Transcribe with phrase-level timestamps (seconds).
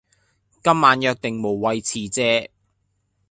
[0.63, 2.49] 今晚約定無謂辭謝